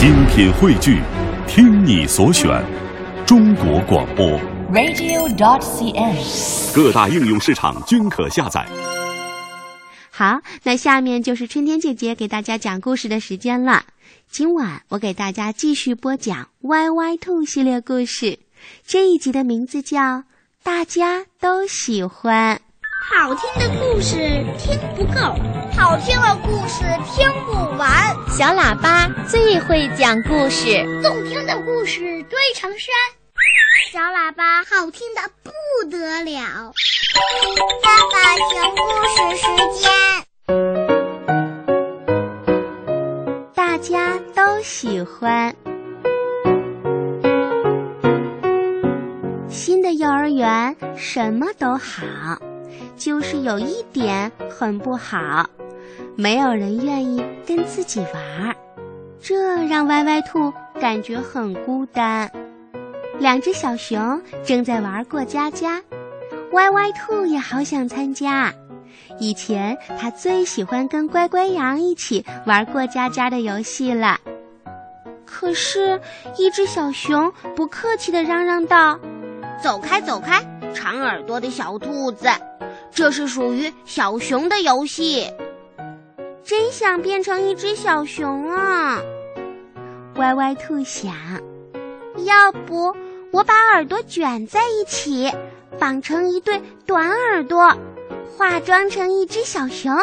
[0.00, 1.02] 精品汇聚，
[1.46, 2.64] 听你所选，
[3.26, 4.26] 中国广播。
[4.72, 6.74] radio.dot.cn，。
[6.74, 8.66] 各大应用市场均可下载。
[10.10, 13.84] 好，那下面就是春天姐姐给大家讲故事的时间了。
[14.30, 18.38] 今晚我给大家继续播讲《歪歪兔》系列故事，
[18.86, 20.00] 这一集的名字叫
[20.62, 22.56] 《大家都喜欢》。
[23.12, 24.16] 好听的故事
[24.56, 25.36] 听不够，
[25.76, 27.88] 好听的故事听不完。
[28.28, 32.88] 小喇叭最会讲故事，动听的故事堆成山。
[33.92, 35.50] 小喇叭好听的不
[35.90, 36.72] 得了。
[37.82, 39.46] 爸爸讲故事时
[39.80, 39.90] 间，
[43.54, 45.54] 大家都喜欢。
[49.48, 52.02] 新的幼儿园什么都好，
[52.96, 55.44] 就是有一点很不好，
[56.20, 58.54] 没有人愿意跟自己玩儿，
[59.22, 62.30] 这让歪歪兔感觉很孤单。
[63.18, 65.82] 两只小熊正在玩过家家，
[66.52, 68.52] 歪歪兔也好想参加。
[69.18, 74.18] 以前他最喜欢跟乖乖羊一起玩过家家的游戏了。
[75.24, 75.98] 可是，
[76.36, 79.00] 一只小熊不客气地嚷嚷道
[79.64, 82.28] ：“走开，走开，长耳朵的小兔子，
[82.90, 85.26] 这是属于小熊的游戏。”
[86.42, 89.00] 真想变成一只小熊啊！
[90.16, 91.14] 歪歪兔想，
[92.24, 92.94] 要不
[93.30, 95.30] 我把耳朵卷在一起，
[95.78, 97.76] 绑成一对短耳朵，
[98.36, 99.96] 化妆成一只小熊，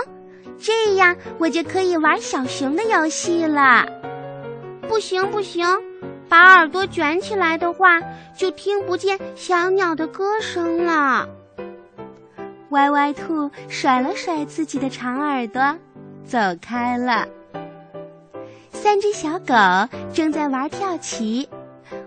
[0.58, 3.85] 这样我就可以玩小熊的游戏了。
[4.88, 5.67] 不行不行，
[6.30, 8.02] 把耳朵卷起来的话，
[8.38, 11.27] 就听不见小鸟的歌声了。
[12.69, 15.77] 歪歪兔甩了甩自己的长耳朵，
[16.28, 17.28] 走开了。
[18.72, 19.53] 三只小狗
[20.14, 21.50] 正在玩跳棋，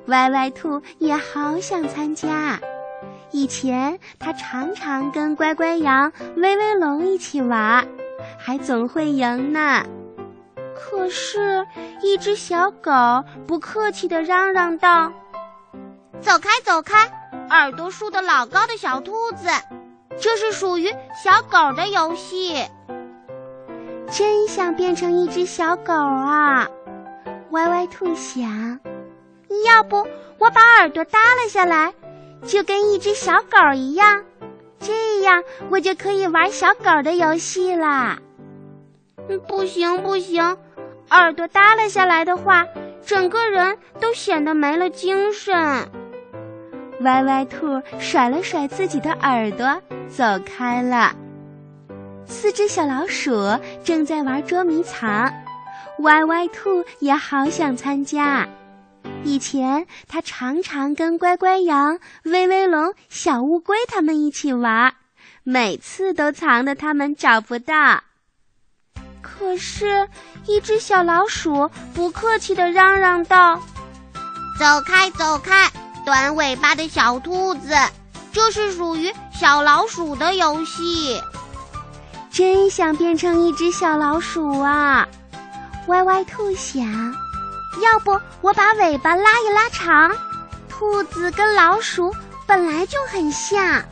[0.06, 2.60] 歪歪兔也好想参加。
[3.32, 7.86] 以前它常常跟乖乖羊、威威龙一起玩，
[8.38, 9.84] 还总会赢呢。
[10.74, 11.66] 可是，
[12.02, 12.90] 一只小狗
[13.46, 15.12] 不客气地嚷嚷道
[16.20, 17.10] ：“走开，走开，
[17.50, 19.48] 耳朵竖得老高的小兔子，
[20.20, 20.90] 这是属于
[21.22, 22.64] 小狗的游戏。”
[24.10, 26.68] 真想变成一只小狗啊！
[27.50, 28.80] 歪歪兔想，
[29.64, 30.06] 要不
[30.38, 31.94] 我把耳朵耷拉下来，
[32.44, 34.24] 就跟一只小狗一样，
[34.80, 38.18] 这样我就可以玩小狗的游戏啦。
[39.46, 40.56] 不行不行，
[41.10, 42.66] 耳朵耷拉下来的话，
[43.06, 45.88] 整个人都显得没了精神。
[47.02, 51.14] 歪歪兔甩了甩自己的耳朵，走开了。
[52.26, 55.32] 四只小老鼠正在玩捉迷藏，
[56.00, 58.48] 歪歪兔也好想参加。
[59.24, 64.94] 以前它常常跟乖乖羊、威威龙、小乌龟他们一起玩，
[65.42, 68.02] 每次都藏得他们找不到。
[69.22, 70.08] 可是，
[70.46, 73.60] 一只小老鼠不客气地嚷嚷道
[74.58, 75.70] ：“走开，走开，
[76.04, 77.74] 短尾巴的小兔子，
[78.32, 81.20] 这是属于小老鼠的游戏。”
[82.40, 85.06] 真想变成一只小老鼠啊！
[85.88, 86.82] 歪歪兔想，
[87.82, 90.10] 要不我把尾巴拉一拉长，
[90.66, 92.10] 兔子跟老鼠
[92.46, 93.82] 本来就很像，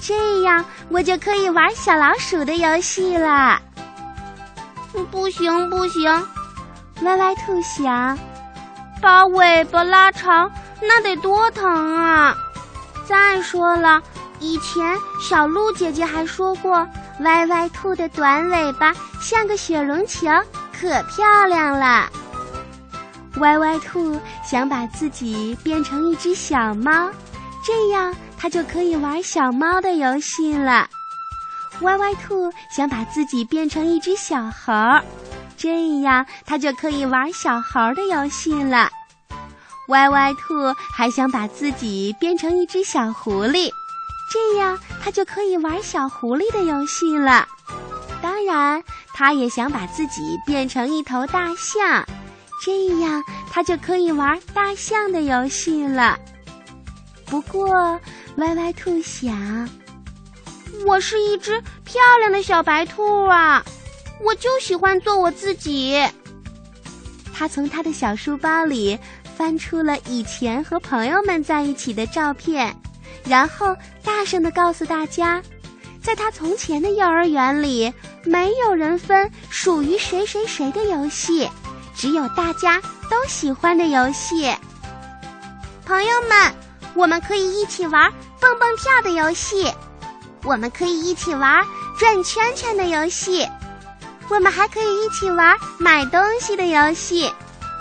[0.00, 3.60] 这样我就可以玩小老鼠的游戏了。
[5.10, 6.28] 不行不行，
[7.02, 8.16] 歪歪兔想，
[9.02, 10.48] 把尾巴拉长
[10.80, 12.36] 那得多疼啊！
[13.04, 14.00] 再说了，
[14.38, 16.86] 以前小鹿姐姐还说过。
[17.20, 20.28] 歪歪兔的短尾巴像个雪绒球，
[20.78, 22.10] 可漂亮了。
[23.38, 27.10] 歪歪兔想把自己变成一只小猫，
[27.64, 30.88] 这样它就可以玩小猫的游戏了。
[31.80, 34.72] 歪歪兔想把自己变成一只小猴，
[35.56, 38.90] 这样它就可以玩小猴的游戏了。
[39.88, 40.54] 歪歪兔
[40.94, 43.70] 还想把自己变成一只小狐狸。
[44.28, 47.46] 这样，他就可以玩小狐狸的游戏了。
[48.22, 48.82] 当然，
[49.14, 52.04] 他也想把自己变成一头大象，
[52.64, 56.18] 这样他就可以玩大象的游戏了。
[57.26, 58.00] 不过，
[58.36, 59.68] 歪歪兔想，
[60.86, 63.64] 我是一只漂亮的小白兔啊，
[64.20, 66.04] 我就喜欢做我自己。
[67.32, 68.98] 他从他的小书包里
[69.36, 72.74] 翻出了以前和朋友们在一起的照片。
[73.24, 75.42] 然后大声地告诉大家，
[76.02, 77.92] 在他从前的幼儿园里，
[78.24, 81.50] 没有人分属于谁谁谁的游戏，
[81.94, 82.80] 只有大家
[83.10, 84.54] 都喜欢的游戏。
[85.84, 86.54] 朋友们，
[86.94, 89.72] 我们可以一起玩蹦蹦跳的游戏，
[90.44, 91.64] 我们可以一起玩
[91.98, 93.48] 转圈圈的游戏，
[94.28, 97.32] 我们还可以一起玩买东西的游戏，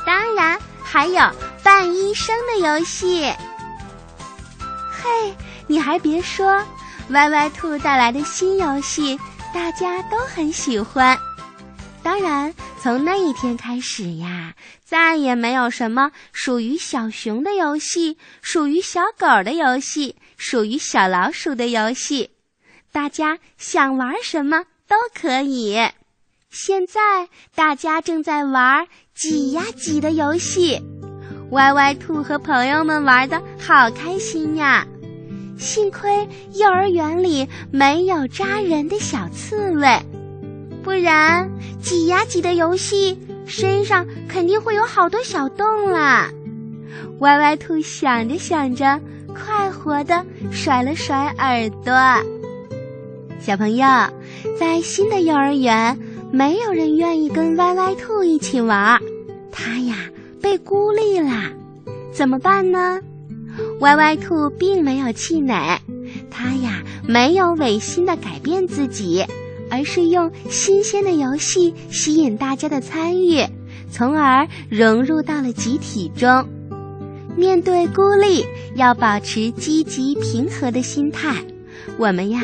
[0.06, 1.21] 当然还有
[1.63, 3.31] 扮医生的游戏。
[5.06, 5.36] 嘿，
[5.68, 6.66] 你还别说，
[7.10, 9.19] 歪歪兔带来的新游戏，
[9.54, 11.16] 大家都很喜欢。
[12.02, 22.31] 当然，从那一天开始呀，再也没有什么属于小熊的游戏，属于小狗的游戏，属于小老鼠的游戏。
[22.92, 25.78] 大家想玩什么都可以。
[26.50, 30.81] 现在大家正在玩挤呀挤的游戏，
[31.52, 34.86] 歪歪兔和朋友们玩的好开心呀！
[35.57, 40.00] 幸亏幼儿园里没有扎人的小刺猬。
[40.84, 41.50] 不然，
[41.81, 46.30] 挤呀挤的游戏身上肯定会有好多小洞啦。
[47.19, 49.00] 歪歪兔想着想着，
[49.34, 51.94] 快活的甩了甩耳朵。
[53.40, 53.88] 小朋友，
[54.60, 55.98] 在新的幼儿园，
[56.31, 59.00] 没有人愿意跟歪歪兔一起玩，
[59.52, 59.96] 它呀
[60.42, 61.52] 被孤立啦。
[62.12, 63.00] 怎么办呢？
[63.80, 65.80] 歪歪兔并没有气馁，
[66.30, 69.25] 它呀没有违心的改变自己。
[69.68, 73.44] 而是用新鲜的游戏吸引大家的参与，
[73.92, 76.48] 从而融入到了集体中。
[77.36, 78.45] 面对孤立，
[78.75, 81.36] 要保持积极平和的心态。
[81.98, 82.42] 我们呀，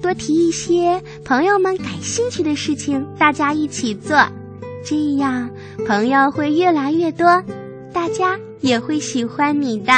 [0.00, 4.26] 多提一些朋友们感兴趣的事情，大家一起做，
[4.82, 5.50] 这样
[5.86, 7.26] 朋友会越来越多，
[7.92, 9.92] 大家也会喜欢你的。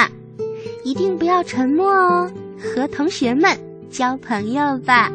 [0.84, 3.50] 一定不要沉默哦，和同学们
[3.90, 5.10] 交朋友吧。